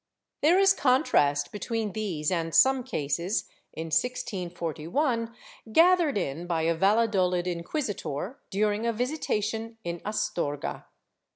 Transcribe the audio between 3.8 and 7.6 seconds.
1641, gathered in by a Valladolid